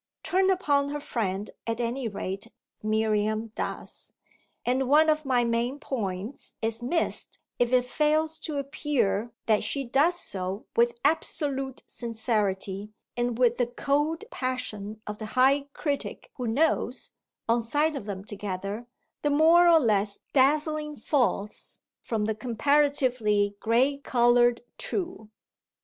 [0.23, 2.47] Turn upon her friend at any rate
[2.81, 4.13] Miriam does;
[4.65, 9.83] and one of my main points is missed if it fails to appear that she
[9.83, 16.47] does so with absolute sincerity and with the cold passion of the high critic who
[16.47, 17.11] knows,
[17.47, 18.87] on sight of them together,
[19.21, 25.29] the more or less dazzling false from the comparatively grey coloured true.